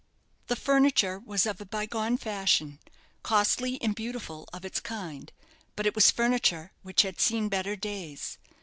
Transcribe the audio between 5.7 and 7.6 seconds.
but it was furniture which had seen